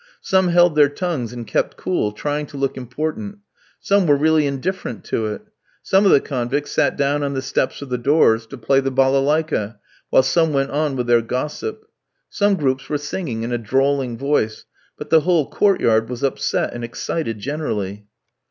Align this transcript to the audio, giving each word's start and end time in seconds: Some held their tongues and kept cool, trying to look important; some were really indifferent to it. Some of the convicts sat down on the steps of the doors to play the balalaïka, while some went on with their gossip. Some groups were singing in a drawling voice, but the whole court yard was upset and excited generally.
Some 0.23 0.47
held 0.47 0.73
their 0.75 0.89
tongues 0.89 1.31
and 1.31 1.45
kept 1.45 1.77
cool, 1.77 2.11
trying 2.11 2.47
to 2.47 2.57
look 2.57 2.75
important; 2.75 3.37
some 3.79 4.07
were 4.07 4.15
really 4.17 4.47
indifferent 4.47 5.03
to 5.03 5.27
it. 5.27 5.43
Some 5.83 6.05
of 6.07 6.11
the 6.11 6.19
convicts 6.19 6.71
sat 6.71 6.97
down 6.97 7.21
on 7.21 7.35
the 7.35 7.41
steps 7.43 7.83
of 7.83 7.89
the 7.89 7.99
doors 7.99 8.47
to 8.47 8.57
play 8.57 8.79
the 8.79 8.91
balalaïka, 8.91 9.77
while 10.09 10.23
some 10.23 10.53
went 10.53 10.71
on 10.71 10.95
with 10.95 11.05
their 11.05 11.21
gossip. 11.21 11.85
Some 12.31 12.55
groups 12.55 12.89
were 12.89 12.97
singing 12.97 13.43
in 13.43 13.51
a 13.51 13.59
drawling 13.59 14.17
voice, 14.17 14.65
but 14.97 15.11
the 15.11 15.19
whole 15.21 15.47
court 15.47 15.79
yard 15.79 16.09
was 16.09 16.23
upset 16.23 16.73
and 16.73 16.83
excited 16.83 17.37
generally. 17.37 18.07